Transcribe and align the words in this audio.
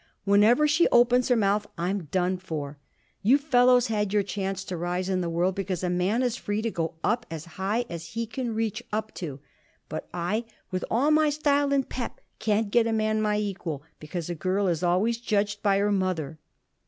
Whenever 0.23 0.67
she 0.67 0.87
opens 0.87 1.27
her 1.27 1.35
mouth, 1.35 1.67
I'm 1.77 2.05
done 2.05 2.37
for. 2.39 2.79
You 3.21 3.37
fellows 3.37 3.85
had 3.85 4.11
your 4.11 4.23
chance 4.23 4.63
to 4.63 4.75
rise 4.75 5.09
in 5.09 5.21
the 5.21 5.29
world 5.29 5.53
because 5.53 5.83
a 5.83 5.91
man 5.91 6.23
is 6.23 6.35
free 6.35 6.63
to 6.63 6.71
go 6.71 6.95
up 7.03 7.23
as 7.29 7.45
high 7.61 7.85
as 7.87 8.03
he 8.17 8.25
can 8.25 8.55
reach 8.55 8.81
up 8.91 9.13
to; 9.13 9.39
but 9.89 10.09
I, 10.11 10.45
with 10.71 10.83
all 10.89 11.11
my 11.11 11.29
style 11.29 11.71
and 11.71 11.87
pep, 11.87 12.19
can't 12.39 12.71
get 12.71 12.87
a 12.87 12.91
man 12.91 13.21
my 13.21 13.37
equal 13.37 13.83
because 13.99 14.27
a 14.27 14.33
girl 14.33 14.67
is 14.67 14.81
always 14.81 15.19
judged 15.19 15.61
by 15.61 15.77
her 15.77 15.91
mother." 15.91 16.39